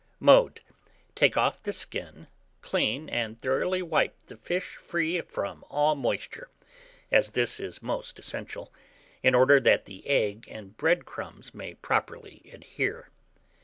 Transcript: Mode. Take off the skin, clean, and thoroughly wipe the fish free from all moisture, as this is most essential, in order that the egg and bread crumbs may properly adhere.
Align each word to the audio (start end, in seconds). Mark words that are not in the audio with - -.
Mode. 0.19 0.61
Take 1.13 1.37
off 1.37 1.61
the 1.61 1.71
skin, 1.71 2.25
clean, 2.63 3.07
and 3.07 3.39
thoroughly 3.39 3.83
wipe 3.83 4.17
the 4.25 4.35
fish 4.35 4.77
free 4.77 5.21
from 5.21 5.63
all 5.69 5.93
moisture, 5.93 6.49
as 7.11 7.29
this 7.37 7.59
is 7.59 7.83
most 7.83 8.17
essential, 8.17 8.73
in 9.21 9.35
order 9.35 9.59
that 9.59 9.85
the 9.85 10.01
egg 10.07 10.47
and 10.49 10.75
bread 10.75 11.05
crumbs 11.05 11.53
may 11.53 11.75
properly 11.75 12.41
adhere. 12.51 13.09